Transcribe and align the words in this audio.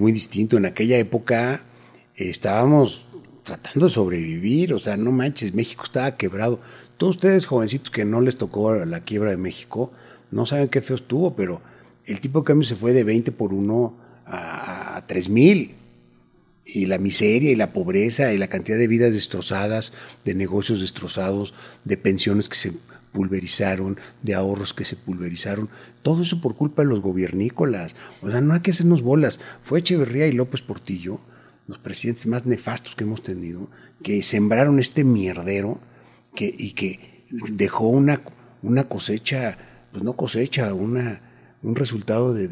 muy 0.00 0.12
distinto. 0.12 0.56
En 0.56 0.66
aquella 0.66 0.98
época 0.98 1.62
eh, 2.16 2.28
estábamos 2.30 3.06
tratando 3.44 3.86
de 3.86 3.92
sobrevivir, 3.92 4.74
o 4.74 4.78
sea, 4.78 4.96
no 4.96 5.12
manches, 5.12 5.54
México 5.54 5.84
estaba 5.84 6.16
quebrado. 6.16 6.58
Todos 6.96 7.16
ustedes 7.16 7.46
jovencitos 7.46 7.90
que 7.90 8.04
no 8.04 8.20
les 8.20 8.36
tocó 8.36 8.74
la 8.84 9.00
quiebra 9.00 9.30
de 9.30 9.36
México, 9.36 9.92
no 10.30 10.46
saben 10.46 10.68
qué 10.68 10.82
feo 10.82 10.96
estuvo, 10.96 11.34
pero 11.34 11.60
el 12.06 12.20
tipo 12.20 12.40
de 12.40 12.44
cambio 12.44 12.66
se 12.66 12.76
fue 12.76 12.92
de 12.92 13.04
20 13.04 13.32
por 13.32 13.52
1 13.52 13.94
a, 14.26 14.96
a 14.96 15.06
3 15.06 15.28
mil. 15.30 15.74
Y 16.72 16.86
la 16.86 16.98
miseria 16.98 17.50
y 17.50 17.56
la 17.56 17.72
pobreza 17.72 18.32
y 18.32 18.38
la 18.38 18.48
cantidad 18.48 18.78
de 18.78 18.86
vidas 18.86 19.12
destrozadas, 19.12 19.92
de 20.24 20.34
negocios 20.34 20.80
destrozados, 20.80 21.54
de 21.84 21.96
pensiones 21.96 22.48
que 22.48 22.56
se 22.56 22.72
pulverizaron, 23.12 23.98
de 24.22 24.34
ahorros 24.34 24.74
que 24.74 24.84
se 24.84 24.96
pulverizaron, 24.96 25.68
todo 26.02 26.22
eso 26.22 26.40
por 26.40 26.54
culpa 26.54 26.82
de 26.82 26.88
los 26.88 27.00
gobiernícolas. 27.00 27.96
O 28.22 28.30
sea, 28.30 28.40
no 28.40 28.54
hay 28.54 28.60
que 28.60 28.70
hacernos 28.70 29.02
bolas. 29.02 29.40
Fue 29.62 29.80
Echeverría 29.80 30.26
y 30.26 30.32
López 30.32 30.62
Portillo, 30.62 31.20
los 31.66 31.78
presidentes 31.78 32.26
más 32.26 32.46
nefastos 32.46 32.94
que 32.94 33.04
hemos 33.04 33.22
tenido, 33.22 33.70
que 34.02 34.22
sembraron 34.22 34.78
este 34.78 35.04
mierdero 35.04 35.80
que, 36.34 36.52
y 36.56 36.72
que 36.72 37.24
dejó 37.30 37.88
una, 37.88 38.22
una 38.62 38.88
cosecha, 38.88 39.58
pues 39.92 40.02
no 40.02 40.14
cosecha, 40.14 40.72
una, 40.74 41.20
un 41.62 41.76
resultado 41.76 42.34
de, 42.34 42.48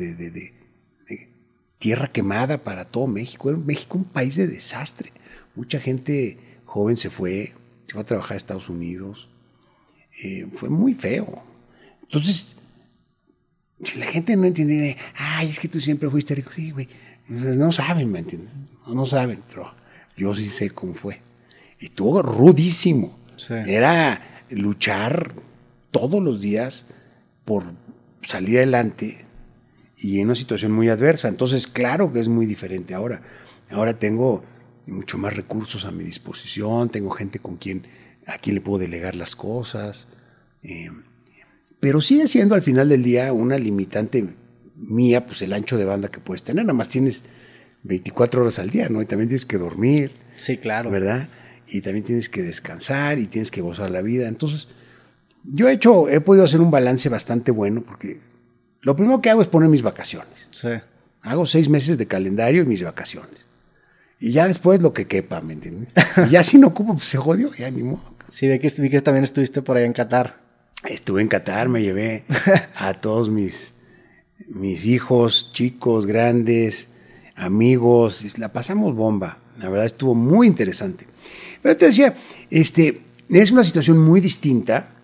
tierra 1.79 2.09
quemada 2.09 2.63
para 2.63 2.85
todo 2.85 3.07
México. 3.07 3.51
Era 3.51 3.59
México 3.59 3.99
un 3.99 4.05
país 4.05 4.37
de 4.37 4.47
desastre. 4.47 5.13
Mucha 5.55 5.81
gente 5.81 6.37
joven 6.65 6.97
se 6.97 7.11
fue, 7.11 7.55
se 7.87 7.93
fue 7.93 8.03
a 8.03 8.05
trabajar 8.05 8.35
a 8.35 8.37
Estados 8.37 8.69
Unidos. 8.69 9.29
Eh, 10.23 10.47
fue 10.55 10.69
muy 10.69 10.95
feo. 10.95 11.43
Entonces, 12.03 12.57
si 13.83 13.99
la 13.99 14.07
gente 14.07 14.37
no 14.37 14.45
entiende, 14.45 14.97
ay, 15.15 15.49
es 15.49 15.59
que 15.59 15.69
tú 15.69 15.81
siempre 15.81 16.11
fuiste 16.11 16.35
rico, 16.35 16.53
sí, 16.53 16.71
güey. 16.71 16.89
No 17.29 17.73
saben, 17.73 18.11
¿me 18.11 18.21
entiendes? 18.21 18.53
No, 18.87 19.05
saben, 19.05 19.43
pero 19.49 19.75
yo 20.17 20.35
sí 20.35 20.49
sé 20.49 20.71
cómo 20.71 20.95
fue. 20.95 21.21
Y 21.79 21.87
estuvo 21.87 22.23
rudísimo. 22.23 23.19
Era 23.67 24.45
luchar 24.51 25.33
todos 25.91 26.23
los 26.23 26.41
días 26.41 26.87
por 27.45 27.65
salir 28.23 28.59
adelante 28.59 29.28
y 29.99 30.21
en 30.21 30.27
una 30.27 30.35
situación 30.35 30.73
muy 30.73 30.89
adversa. 30.89 31.29
Entonces, 31.29 31.67
claro 31.67 32.13
que 32.13 32.21
es 32.21 32.29
muy 32.29 32.47
diferente 32.47 32.95
ahora. 32.95 33.23
Ahora 33.71 33.99
tengo 33.99 34.45
mucho 34.87 35.19
más 35.19 35.35
recursos 35.35 35.85
a 35.85 35.91
mi 35.91 36.05
disposición, 36.05 36.89
tengo 36.89 37.11
gente 37.11 37.39
con 37.41 37.57
quien, 37.57 37.87
a 38.27 38.39
quien 38.39 38.55
le 38.55 38.61
puedo 38.61 38.79
delegar 38.79 39.17
las 39.17 39.37
cosas. 39.37 40.09
Eh, 40.63 40.91
pero 41.81 42.01
sigue 42.01 42.29
siendo 42.29 42.55
al 42.55 42.63
final 42.63 42.89
del 42.89 43.03
día 43.03 43.33
una 43.33 43.59
limitante 43.59 44.35
mía, 44.77 45.27
pues 45.27 45.43
el 45.43 45.53
ancho 45.53 45.77
de 45.77 45.85
banda 45.85 46.09
que 46.09 46.21
puedes 46.21 46.43
tener. 46.43 46.65
Nada 46.65 46.77
más 46.77 46.89
tienes 46.89 47.25
24 47.83 48.43
horas 48.43 48.59
al 48.59 48.71
día, 48.71 48.89
¿no? 48.89 49.03
Y 49.03 49.07
también 49.07 49.29
tienes 49.29 49.47
que 49.47 49.59
dormir. 49.59 50.13
Sí, 50.37 50.57
claro. 50.59 50.91
¿Verdad? 50.91 51.29
Y 51.67 51.81
también 51.83 52.05
tienes 52.05 52.29
que 52.29 52.43
descansar 52.43 53.19
y 53.19 53.27
tienes 53.27 53.51
que 53.51 53.61
gozar 53.61 53.91
la 53.91 54.01
vida. 54.01 54.29
Entonces, 54.29 54.69
yo 55.45 55.69
he 55.69 55.73
hecho, 55.73 56.09
he 56.09 56.21
podido 56.21 56.45
hacer 56.45 56.61
un 56.61 56.71
balance 56.71 57.09
bastante 57.09 57.51
bueno 57.51 57.83
porque 57.83 58.21
lo 58.81 58.97
primero 58.97 59.21
que 59.21 59.31
hago 59.31 59.43
es 59.43 59.49
poner 59.49 59.69
mis 59.69 59.83
vacaciones. 59.83 60.49
Sí. 60.51 60.69
Hago 61.23 61.47
seis 61.47 61.69
meses 61.69 61.99
de 61.99 62.07
calendario 62.07 62.63
y 62.63 62.67
mis 62.67 62.83
vacaciones. 62.83 63.47
Y 64.21 64.33
ya 64.33 64.47
después 64.47 64.83
lo 64.83 64.93
que 64.93 65.07
quepa, 65.07 65.41
¿me 65.41 65.53
entiendes? 65.53 65.89
Y 66.27 66.31
ya 66.31 66.43
si 66.43 66.59
no 66.59 66.69
ocupo, 66.69 66.95
pues 66.95 67.09
se 67.09 67.19
jodió, 67.19 67.53
ya 67.55 67.71
ni 67.71 67.83
modo. 67.83 68.15
Sí, 68.31 68.49
vi 68.49 68.59
que, 68.59 68.73
vi 68.79 68.91
que 68.91 69.01
también 69.01 69.25
estuviste 69.25 69.63
por 69.63 69.77
allá 69.77 69.87
en 69.87 69.93
Qatar. 69.93 70.41
Estuve 70.85 71.23
en 71.23 71.29
Qatar, 71.29 71.69
me 71.69 71.83
llevé 71.83 72.25
a 72.77 72.95
todos 72.95 73.31
mis, 73.31 73.75
mis 74.49 74.87
hijos, 74.87 75.51
chicos, 75.53 76.07
grandes, 76.07 76.89
amigos, 77.37 78.39
la 78.39 78.53
pasamos 78.53 78.95
bomba. 78.95 79.39
La 79.59 79.69
verdad 79.69 79.87
estuvo 79.87 80.15
muy 80.15 80.47
interesante. 80.47 81.07
Pero 81.63 81.77
te 81.77 81.87
decía, 81.87 82.15
este, 82.51 83.03
es 83.29 83.51
una 83.51 83.65
situación 83.65 83.99
muy 83.99 84.21
distinta 84.21 84.98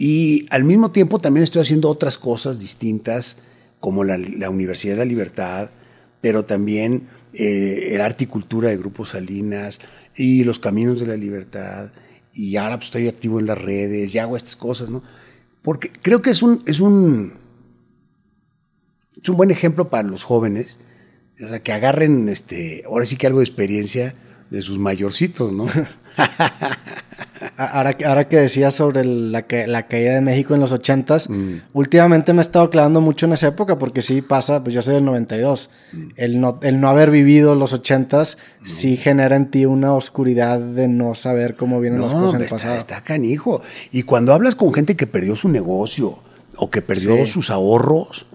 y 0.00 0.46
al 0.50 0.62
mismo 0.62 0.92
tiempo 0.92 1.18
también 1.18 1.42
estoy 1.42 1.60
haciendo 1.62 1.90
otras 1.90 2.18
cosas 2.18 2.60
distintas, 2.60 3.38
como 3.80 4.04
la, 4.04 4.16
Universidad 4.48 4.92
de 4.92 4.98
la 5.00 5.04
Libertad, 5.04 5.70
pero 6.20 6.44
también 6.44 7.08
eh, 7.32 7.88
el 7.90 8.00
arte 8.00 8.22
y 8.22 8.26
cultura 8.28 8.68
de 8.68 8.76
Grupo 8.76 9.04
Salinas 9.04 9.80
y 10.14 10.44
los 10.44 10.60
Caminos 10.60 11.00
de 11.00 11.06
la 11.08 11.16
Libertad. 11.16 11.90
Y 12.32 12.54
ahora 12.54 12.76
pues, 12.76 12.86
estoy 12.86 13.08
activo 13.08 13.40
en 13.40 13.46
las 13.46 13.58
redes 13.58 14.14
y 14.14 14.18
hago 14.18 14.36
estas 14.36 14.54
cosas, 14.54 14.88
¿no? 14.88 15.02
Porque 15.62 15.90
creo 15.90 16.22
que 16.22 16.30
es 16.30 16.42
un, 16.42 16.62
es 16.66 16.78
un, 16.78 17.32
es 19.20 19.28
un 19.28 19.36
buen 19.36 19.50
ejemplo 19.50 19.90
para 19.90 20.06
los 20.06 20.22
jóvenes, 20.22 20.78
o 21.44 21.48
sea, 21.48 21.60
que 21.60 21.72
agarren, 21.72 22.28
este, 22.28 22.84
ahora 22.86 23.04
sí 23.04 23.16
que 23.16 23.26
algo 23.26 23.40
de 23.40 23.46
experiencia 23.46 24.14
de 24.50 24.62
sus 24.62 24.78
mayorcitos, 24.78 25.52
¿no? 25.52 25.66
ahora, 27.56 27.96
ahora 28.06 28.28
que 28.28 28.36
decías 28.36 28.74
sobre 28.74 29.04
la, 29.04 29.44
la, 29.66 29.86
caída 29.86 30.14
de 30.14 30.20
México 30.20 30.54
en 30.54 30.60
los 30.60 30.72
ochentas, 30.72 31.28
mm. 31.28 31.62
últimamente 31.72 32.32
me 32.32 32.40
he 32.40 32.42
estado 32.42 32.70
clavando 32.70 33.00
mucho 33.00 33.26
en 33.26 33.32
esa 33.32 33.48
época 33.48 33.78
porque 33.78 34.02
sí 34.02 34.22
pasa, 34.22 34.62
pues 34.62 34.74
yo 34.74 34.82
soy 34.82 34.94
del 34.94 35.04
92, 35.04 35.70
mm. 35.92 36.08
el, 36.16 36.40
no, 36.40 36.58
el 36.62 36.80
no 36.80 36.88
haber 36.88 37.10
vivido 37.10 37.54
los 37.54 37.72
ochentas 37.72 38.38
mm. 38.60 38.66
sí 38.66 38.96
genera 38.96 39.36
en 39.36 39.50
ti 39.50 39.66
una 39.66 39.94
oscuridad 39.94 40.58
de 40.58 40.88
no 40.88 41.14
saber 41.14 41.56
cómo 41.56 41.80
vienen 41.80 42.00
las 42.00 42.14
cosas 42.14 42.34
en 42.34 42.42
el 42.42 42.48
pasado. 42.48 42.76
Está 42.76 43.02
canijo. 43.02 43.62
Y 43.90 44.04
cuando 44.04 44.32
hablas 44.32 44.54
con 44.54 44.72
gente 44.72 44.96
que 44.96 45.06
perdió 45.06 45.36
su 45.36 45.48
negocio 45.48 46.20
o 46.56 46.70
que 46.70 46.82
perdió 46.82 47.26
sus 47.26 47.50
ahorros, 47.50 48.26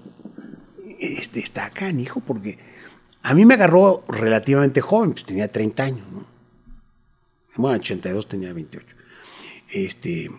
este, 0.99 1.39
está 1.39 1.69
canijo 1.69 2.21
porque 2.25 2.57
a 3.23 3.33
mí 3.33 3.45
me 3.45 3.53
agarró 3.53 4.03
relativamente 4.07 4.81
joven, 4.81 5.11
pues 5.11 5.25
tenía 5.25 5.51
30 5.51 5.83
años, 5.83 6.05
¿no? 6.11 6.25
Bueno, 7.55 7.77
82 7.77 8.27
tenía 8.27 8.51
28. 8.51 8.95
Este, 9.69 10.29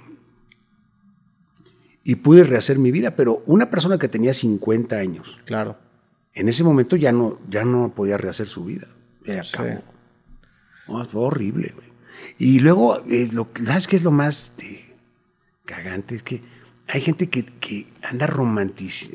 y 2.03 2.17
pude 2.17 2.45
rehacer 2.45 2.79
mi 2.79 2.91
vida, 2.91 3.17
pero 3.17 3.43
una 3.47 3.71
persona 3.71 3.99
que 3.99 4.09
tenía 4.09 4.35
50 4.35 4.97
años. 4.97 5.37
Claro. 5.47 5.79
En 6.35 6.49
ese 6.49 6.65
momento 6.65 6.97
ya 6.97 7.13
no, 7.13 7.39
ya 7.49 7.65
no 7.65 7.95
podía 7.95 8.19
rehacer 8.19 8.49
su 8.49 8.65
vida. 8.65 8.87
Ya 9.25 9.41
acabó. 9.41 9.83
fue 11.07 11.23
horrible, 11.23 11.73
güey. 11.75 11.89
Y 12.39 12.61
luego, 12.61 12.99
eh, 13.09 13.29
lo, 13.33 13.49
¿sabes 13.65 13.87
qué 13.87 13.97
es 13.97 14.03
lo 14.03 14.11
más 14.11 14.53
cagante? 15.65 16.17
Es 16.17 16.23
que 16.23 16.43
hay 16.89 17.01
gente 17.01 17.31
que, 17.31 17.45
que 17.45 17.87
anda 18.03 18.29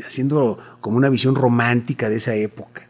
haciendo 0.05 0.57
como 0.79 0.97
una 0.97 1.09
visión 1.09 1.35
romántica 1.35 2.09
de 2.09 2.15
esa 2.15 2.33
época. 2.33 2.88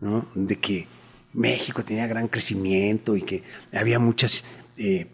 De 0.00 0.56
que 0.56 0.86
México 1.32 1.84
tenía 1.84 2.06
gran 2.06 2.28
crecimiento 2.28 3.16
y 3.16 3.22
que 3.22 3.42
había 3.72 3.98
muchas 3.98 4.44
eh, 4.76 5.06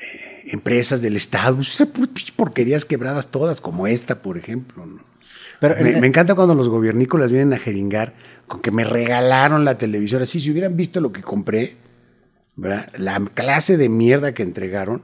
eh, 0.00 0.42
empresas 0.46 1.02
del 1.02 1.16
Estado, 1.16 1.56
pues, 1.56 2.30
porquerías 2.32 2.84
quebradas 2.84 3.28
todas, 3.28 3.60
como 3.60 3.86
esta, 3.86 4.22
por 4.22 4.38
ejemplo. 4.38 4.86
me, 5.60 6.06
encanta 6.06 6.34
cuando 6.34 6.54
los 6.54 6.68
gobiernícolas 6.68 7.30
vienen 7.30 7.52
a 7.52 7.58
jeringar 7.58 8.14
con 8.46 8.60
que 8.60 8.70
me 8.70 8.84
regalaron 8.84 9.64
la 9.64 9.76
televisión. 9.76 10.22
Así, 10.22 10.40
si 10.40 10.50
hubieran 10.50 10.76
visto 10.76 11.00
lo 11.00 11.12
que 11.12 11.22
compré, 11.22 11.76
la 12.56 13.20
clase 13.34 13.76
de 13.76 13.88
mierda 13.88 14.34
que 14.34 14.42
entregaron, 14.42 15.02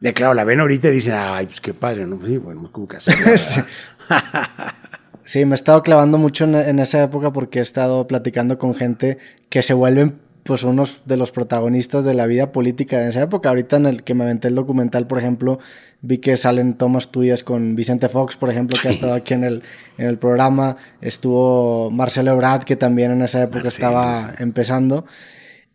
de 0.00 0.12
claro, 0.12 0.34
la 0.34 0.44
ven 0.44 0.60
ahorita 0.60 0.88
y 0.88 0.92
dicen, 0.92 1.14
ay, 1.16 1.46
pues 1.46 1.60
qué 1.60 1.72
padre, 1.72 2.06
¿no? 2.06 2.20
Sí, 2.26 2.36
bueno, 2.36 2.70
como 2.72 2.88
que 2.88 2.96
hacerla, 2.96 3.34
Sí, 5.24 5.46
me 5.46 5.54
he 5.54 5.56
estado 5.56 5.82
clavando 5.82 6.18
mucho 6.18 6.44
en, 6.44 6.78
esa 6.78 7.02
época 7.02 7.32
porque 7.32 7.58
he 7.58 7.62
estado 7.62 8.06
platicando 8.06 8.58
con 8.58 8.74
gente 8.74 9.18
que 9.48 9.62
se 9.62 9.72
vuelven 9.72 10.20
pues 10.42 10.62
unos 10.62 11.00
de 11.06 11.16
los 11.16 11.32
protagonistas 11.32 12.04
de 12.04 12.12
la 12.12 12.26
vida 12.26 12.52
política 12.52 12.98
de 12.98 13.08
esa 13.08 13.22
época. 13.22 13.48
Ahorita 13.48 13.76
en 13.76 13.86
el 13.86 14.02
que 14.02 14.12
me 14.12 14.24
aventé 14.24 14.48
el 14.48 14.54
documental, 14.54 15.06
por 15.06 15.16
ejemplo, 15.18 15.58
vi 16.02 16.18
que 16.18 16.36
salen 16.36 16.74
tomas 16.74 17.10
tuyas 17.10 17.42
con 17.42 17.74
Vicente 17.74 18.10
Fox, 18.10 18.36
por 18.36 18.50
ejemplo, 18.50 18.78
que 18.80 18.88
ha 18.88 18.90
estado 18.90 19.14
aquí 19.14 19.32
en 19.32 19.44
el, 19.44 19.62
en 19.96 20.06
el 20.06 20.18
programa. 20.18 20.76
Estuvo 21.00 21.90
Marcelo 21.90 22.32
Ebrard, 22.32 22.64
que 22.64 22.76
también 22.76 23.10
en 23.10 23.22
esa 23.22 23.44
época 23.44 23.68
estaba 23.68 24.34
empezando. 24.38 25.06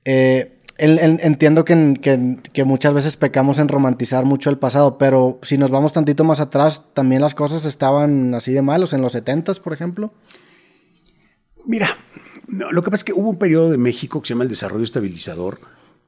Eh, 0.06 0.58
entiendo 0.80 1.66
que, 1.66 2.64
muchas 2.66 2.94
veces 2.94 3.18
pecamos 3.18 3.60
en 3.60 3.68
romantizar 3.68 4.26
mucho 4.26 4.50
el 4.50 4.58
pasado, 4.58 4.98
pero 4.98 5.40
si 5.42 5.58
nos 5.58 5.72
vamos 5.72 5.94
tantito 5.94 6.24
más 6.24 6.40
atrás, 6.40 6.84
también 6.94 7.22
las 7.22 7.36
cosas 7.36 7.66
estaban 7.66 8.34
así 8.34 8.54
de 8.54 8.62
malos, 8.62 8.94
en 8.94 9.02
los 9.02 9.12
70 9.12 9.54
por 9.56 9.74
ejemplo. 9.74 10.14
Mira, 11.66 11.98
lo 12.48 12.81
que 12.81 12.90
pasa 12.90 13.02
es 13.02 13.04
que 13.04 13.14
hubo 13.14 13.30
un 13.30 13.38
periodo 13.38 13.70
de 13.70 13.78
México 13.78 14.22
que 14.22 14.28
se 14.28 14.34
llama 14.34 14.46
el 14.46 14.50
desarrollo 14.50 14.84
estabilizador, 14.84 15.60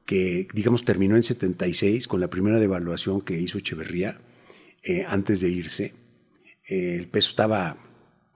que 0.06 0.48
digamos 0.54 0.84
terminó 0.84 1.16
en 1.16 1.22
76 1.22 2.08
con 2.08 2.20
la 2.20 2.28
primera 2.28 2.58
devaluación 2.58 3.20
que 3.20 3.38
hizo 3.38 3.58
Echeverría 3.58 4.20
eh, 4.82 5.04
antes 5.06 5.40
de 5.40 5.50
irse. 5.50 5.94
Eh, 6.66 6.96
el 6.98 7.08
peso 7.08 7.30
estaba 7.30 7.76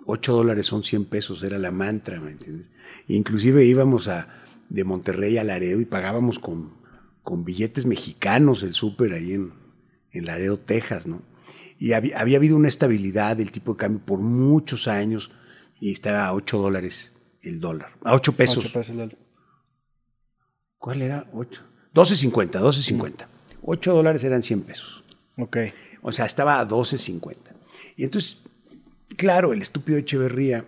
8 0.05 0.33
dólares 0.33 0.67
son 0.67 0.85
100 0.85 1.07
pesos, 1.07 1.43
era 1.43 1.59
la 1.59 1.71
mantra, 1.71 2.21
¿me 2.21 2.31
entiendes? 2.31 2.71
inclusive 3.09 3.65
íbamos 3.65 4.09
a 4.09 4.29
de 4.69 4.85
Monterrey 4.85 5.39
a 5.39 5.45
Laredo 5.45 5.81
y 5.81 5.85
pagábamos 5.85 6.39
con, 6.39 6.75
con 7.23 7.45
billetes 7.45 7.87
mexicanos 7.87 8.63
el 8.63 8.75
súper 8.75 9.13
ahí 9.13 9.33
en, 9.33 9.53
en, 10.13 10.27
Laredo, 10.27 10.59
Texas, 10.59 11.07
¿no? 11.07 11.23
Y 11.79 11.93
había, 11.93 12.21
había, 12.21 12.39
habido 12.39 12.57
una 12.57 12.69
estabilidad 12.69 13.37
del 13.37 13.51
tipo 13.51 13.73
de 13.73 13.79
cambio 13.79 14.05
por 14.05 14.21
muchos 14.21 14.89
años 14.89 15.31
y 15.79 15.93
estaba 15.93 16.27
a 16.27 16.35
8 16.35 16.59
dólares 16.59 17.13
el 17.43 17.61
dólar. 17.61 17.91
A 18.03 18.15
8 18.15 18.33
pesos. 18.33 18.65
8 18.65 18.73
pesos 18.73 18.91
el 18.91 18.97
dólar. 18.97 19.19
¿Cuál 20.79 21.03
era? 21.03 21.27
8. 21.33 21.63
12.50, 21.95 22.61
12.50. 22.61 23.27
8 23.63 23.95
dólares 23.95 24.23
eran 24.25 24.43
100 24.43 24.63
pesos. 24.63 25.05
Ok. 25.37 25.57
O 26.03 26.13
sea, 26.13 26.27
estaba 26.27 26.61
a 26.61 26.69
12.50. 26.69 27.37
Y 27.97 28.05
entonces, 28.05 28.43
claro, 29.17 29.53
el 29.53 29.63
estúpido 29.63 29.99
Echeverría 29.99 30.65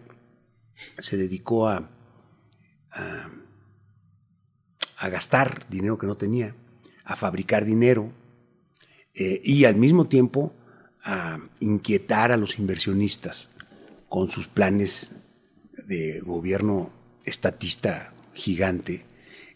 se 0.98 1.16
dedicó 1.16 1.68
a, 1.68 1.90
a, 2.90 3.30
a 4.98 5.08
gastar 5.08 5.66
dinero 5.70 5.96
que 5.96 6.06
no 6.06 6.16
tenía, 6.16 6.54
a 7.04 7.16
fabricar 7.16 7.64
dinero 7.64 8.12
eh, 9.14 9.40
y 9.44 9.64
al 9.64 9.76
mismo 9.76 10.06
tiempo 10.08 10.54
a 11.04 11.38
inquietar 11.60 12.32
a 12.32 12.36
los 12.36 12.58
inversionistas 12.58 13.50
con 14.08 14.28
sus 14.28 14.48
planes 14.48 15.12
de 15.86 16.20
gobierno 16.20 16.90
estatista 17.24 18.12
gigante. 18.34 19.04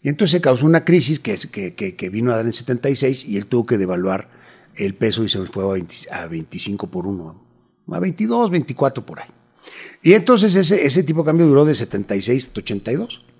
Y 0.01 0.09
entonces 0.09 0.31
se 0.31 0.41
causó 0.41 0.65
una 0.65 0.85
crisis 0.85 1.19
que, 1.19 1.37
que, 1.75 1.95
que, 1.95 2.09
vino 2.09 2.31
a 2.31 2.37
dar 2.37 2.45
en 2.45 2.53
76 2.53 3.25
y 3.25 3.37
él 3.37 3.45
tuvo 3.45 3.65
que 3.65 3.77
devaluar 3.77 4.29
el 4.75 4.95
peso 4.95 5.23
y 5.23 5.29
se 5.29 5.45
fue 5.45 5.63
a, 5.63 5.67
20, 5.67 5.95
a 6.11 6.27
25 6.27 6.87
por 6.89 7.07
1, 7.07 7.45
a 7.91 7.99
22, 7.99 8.49
24 8.49 9.05
por 9.05 9.21
ahí. 9.21 9.29
Y 10.01 10.13
entonces 10.13 10.55
ese, 10.55 10.85
ese 10.85 11.03
tipo 11.03 11.21
de 11.21 11.27
cambio 11.27 11.47
duró 11.47 11.63
de 11.63 11.75
76 11.75 12.47
hasta 12.47 12.59
82. 12.59 13.32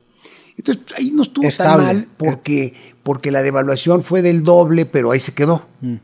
Entonces 0.57 0.83
ahí 0.97 1.11
no 1.11 1.23
estuvo 1.23 1.47
Estable. 1.47 1.85
tan 1.85 1.95
mal 1.97 2.07
porque, 2.17 2.73
porque 3.03 3.31
la 3.31 3.41
devaluación 3.41 4.03
fue 4.03 4.21
del 4.21 4.44
doble, 4.44 4.85
pero 4.85 5.11
ahí 5.11 5.19
se 5.19 5.33
quedó. 5.33 5.67
Mm. 5.81 5.95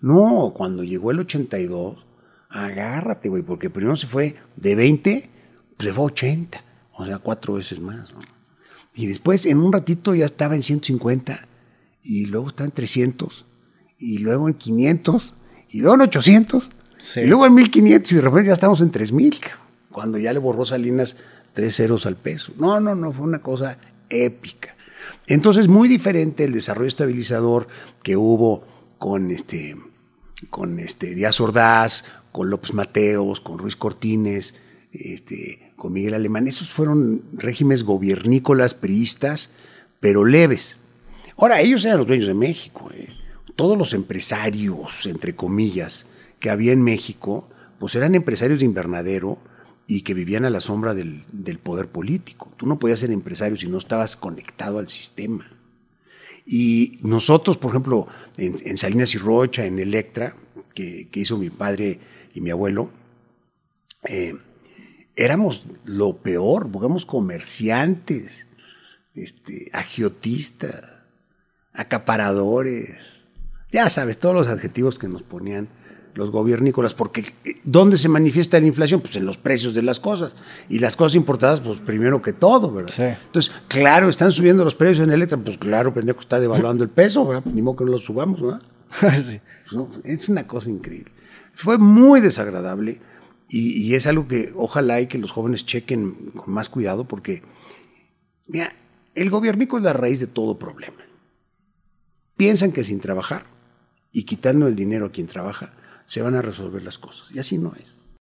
No, 0.00 0.52
cuando 0.54 0.82
llegó 0.84 1.10
el 1.10 1.20
82, 1.20 2.04
agárrate, 2.50 3.28
güey, 3.28 3.42
porque 3.42 3.70
primero 3.70 3.96
se 3.96 4.06
fue 4.06 4.36
de 4.56 4.74
20, 4.74 5.30
pues 5.76 5.88
se 5.88 5.92
fue 5.94 6.04
a 6.04 6.06
80, 6.06 6.64
o 6.94 7.06
sea, 7.06 7.18
cuatro 7.18 7.54
veces 7.54 7.80
más. 7.80 8.12
¿no? 8.12 8.20
Y 8.94 9.06
después 9.06 9.46
en 9.46 9.58
un 9.58 9.72
ratito 9.72 10.14
ya 10.14 10.24
estaba 10.26 10.54
en 10.54 10.62
150, 10.62 11.46
y 12.02 12.26
luego 12.26 12.48
estaba 12.48 12.66
en 12.66 12.72
300, 12.72 13.46
y 13.98 14.18
luego 14.18 14.48
en 14.48 14.54
500, 14.54 15.34
y 15.70 15.80
luego 15.80 15.94
en 15.96 16.00
800, 16.02 16.70
Sí. 16.98 17.20
y 17.20 17.26
luego 17.26 17.46
en 17.46 17.54
1500, 17.54 18.12
y 18.12 18.14
de 18.16 18.20
repente 18.22 18.46
ya 18.48 18.52
estamos 18.54 18.80
en 18.80 18.90
3000, 18.90 19.38
cuando 19.90 20.18
ya 20.18 20.32
le 20.32 20.38
borró 20.38 20.64
Salinas 20.64 21.16
tres 21.56 21.76
ceros 21.76 22.04
al 22.04 22.16
peso. 22.16 22.52
No, 22.58 22.80
no, 22.80 22.94
no, 22.94 23.10
fue 23.12 23.24
una 23.24 23.40
cosa 23.40 23.78
épica. 24.10 24.76
Entonces, 25.26 25.68
muy 25.68 25.88
diferente 25.88 26.44
el 26.44 26.52
desarrollo 26.52 26.86
estabilizador 26.86 27.66
que 28.02 28.14
hubo 28.14 28.62
con 28.98 29.30
este, 29.30 29.74
con 30.50 30.78
este 30.78 31.14
Díaz 31.14 31.40
Ordaz, 31.40 32.04
con 32.30 32.50
López 32.50 32.74
Mateos, 32.74 33.40
con 33.40 33.56
Ruiz 33.58 33.74
Cortines, 33.74 34.54
este, 34.92 35.72
con 35.76 35.94
Miguel 35.94 36.12
Alemán. 36.12 36.46
Esos 36.46 36.68
fueron 36.68 37.22
regímenes 37.32 37.84
gobiernícolas, 37.84 38.74
priistas, 38.74 39.50
pero 39.98 40.26
leves. 40.26 40.76
Ahora, 41.38 41.62
ellos 41.62 41.82
eran 41.86 41.96
los 41.96 42.06
dueños 42.06 42.26
de 42.26 42.34
México. 42.34 42.90
¿eh? 42.92 43.08
Todos 43.56 43.78
los 43.78 43.94
empresarios, 43.94 45.06
entre 45.06 45.34
comillas, 45.34 46.06
que 46.38 46.50
había 46.50 46.72
en 46.72 46.82
México, 46.82 47.48
pues 47.78 47.94
eran 47.94 48.14
empresarios 48.14 48.58
de 48.58 48.66
invernadero 48.66 49.38
y 49.86 50.02
que 50.02 50.14
vivían 50.14 50.44
a 50.44 50.50
la 50.50 50.60
sombra 50.60 50.94
del, 50.94 51.24
del 51.32 51.58
poder 51.58 51.88
político. 51.88 52.52
Tú 52.56 52.66
no 52.66 52.78
podías 52.78 52.98
ser 52.98 53.10
empresario 53.10 53.56
si 53.56 53.68
no 53.68 53.78
estabas 53.78 54.16
conectado 54.16 54.78
al 54.78 54.88
sistema. 54.88 55.50
Y 56.44 56.98
nosotros, 57.02 57.56
por 57.58 57.70
ejemplo, 57.70 58.06
en, 58.36 58.76
Salinas 58.76 59.14
y 59.14 59.18
Rocha, 59.18 59.66
en 59.66 59.78
Electra, 59.78 60.34
que, 60.74 61.08
que, 61.08 61.20
hizo 61.20 61.38
mi 61.38 61.50
padre 61.50 61.98
y 62.34 62.40
mi 62.40 62.50
abuelo, 62.50 62.90
eh, 64.04 64.36
éramos 65.16 65.64
lo 65.84 66.18
peor, 66.18 66.70
éramos 66.76 67.04
comerciantes, 67.04 68.46
este, 69.14 69.70
agiotistas, 69.72 70.84
acaparadores, 71.72 72.96
ya 73.72 73.90
sabes, 73.90 74.18
todos 74.18 74.34
los 74.34 74.48
adjetivos 74.48 74.98
que 74.98 75.08
nos 75.08 75.22
ponían 75.22 75.68
los 76.16 76.30
gobiernícolas, 76.30 76.94
porque 76.94 77.20
eh, 77.44 77.60
¿dónde 77.62 77.98
se 77.98 78.08
manifiesta 78.08 78.58
la 78.58 78.66
inflación? 78.66 79.02
Pues 79.02 79.16
en 79.16 79.26
los 79.26 79.36
precios 79.36 79.74
de 79.74 79.82
las 79.82 80.00
cosas. 80.00 80.34
Y 80.68 80.78
las 80.78 80.96
cosas 80.96 81.14
importadas, 81.14 81.60
pues 81.60 81.78
primero 81.78 82.22
que 82.22 82.32
todo, 82.32 82.72
¿verdad? 82.72 82.90
Sí. 82.90 83.24
Entonces, 83.26 83.52
claro, 83.68 84.08
están 84.08 84.32
subiendo 84.32 84.64
los 84.64 84.74
precios 84.74 85.06
en 85.06 85.12
Electra, 85.12 85.38
pues 85.38 85.58
claro, 85.58 85.92
pendejo, 85.92 86.20
está 86.20 86.40
devaluando 86.40 86.82
el 86.82 86.90
peso, 86.90 87.26
¿verdad? 87.26 87.42
Pues, 87.42 87.54
ni 87.54 87.60
modo 87.60 87.76
que 87.76 87.84
no 87.84 87.90
los 87.92 88.04
subamos, 88.04 88.40
¿verdad? 88.40 88.62
sí. 89.26 89.40
Pues, 89.64 89.72
no, 89.74 89.90
es 90.04 90.28
una 90.30 90.46
cosa 90.46 90.70
increíble. 90.70 91.12
Fue 91.52 91.76
muy 91.76 92.22
desagradable 92.22 93.00
y, 93.50 93.72
y, 93.82 93.94
es 93.94 94.06
algo 94.06 94.26
que 94.26 94.52
ojalá 94.56 95.00
y 95.02 95.06
que 95.06 95.18
los 95.18 95.32
jóvenes 95.32 95.66
chequen 95.66 96.32
con 96.34 96.52
más 96.52 96.70
cuidado, 96.70 97.06
porque, 97.06 97.42
mira, 98.46 98.74
el 99.14 99.28
gobiernico 99.28 99.76
es 99.76 99.82
la 99.82 99.92
raíz 99.92 100.20
de 100.20 100.26
todo 100.26 100.58
problema. 100.58 100.96
Piensan 102.38 102.72
que 102.72 102.84
sin 102.84 103.00
trabajar 103.00 103.44
y 104.12 104.24
quitando 104.24 104.66
el 104.66 104.76
dinero 104.76 105.06
a 105.06 105.12
quien 105.12 105.26
trabaja, 105.26 105.74
se 106.06 106.22
van 106.22 106.34
a 106.34 106.42
resolver 106.42 106.82
las 106.82 106.98
cosas. 106.98 107.30
Y 107.32 107.38
así 107.38 107.58
no 107.58 107.72
es. 107.78 107.96